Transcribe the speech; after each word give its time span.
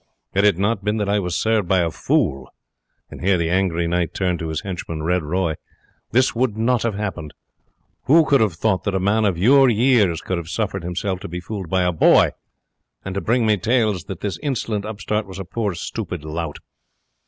Had 0.33 0.45
it 0.45 0.57
not 0.57 0.83
been 0.83 0.97
that 0.97 1.07
I 1.07 1.19
was 1.19 1.35
served 1.39 1.67
by 1.67 1.81
a 1.81 1.91
fool" 1.91 2.49
and 3.11 3.21
here 3.21 3.37
the 3.37 3.51
angry 3.51 3.87
knight 3.87 4.15
turned 4.15 4.39
to 4.39 4.47
his 4.47 4.61
henchman, 4.63 5.03
Red 5.03 5.21
Roy 5.21 5.53
"this 6.11 6.33
would 6.33 6.57
not 6.57 6.81
have 6.81 6.95
happened. 6.95 7.35
Who 8.05 8.25
could 8.25 8.41
have 8.41 8.53
thought 8.55 8.83
that 8.85 8.95
a 8.95 8.99
man 8.99 9.25
of 9.25 9.37
your 9.37 9.69
years 9.69 10.19
could 10.21 10.39
have 10.39 10.49
suffered 10.49 10.81
himself 10.83 11.19
to 11.19 11.27
be 11.27 11.39
fooled 11.39 11.69
by 11.69 11.83
a 11.83 11.91
boy, 11.91 12.31
and 13.05 13.13
to 13.13 13.21
bring 13.21 13.45
me 13.45 13.57
tales 13.57 14.05
that 14.05 14.21
this 14.21 14.39
insolent 14.41 14.85
upstart 14.87 15.27
was 15.27 15.37
a 15.37 15.45
poor 15.45 15.75
stupid 15.75 16.25
lout! 16.25 16.57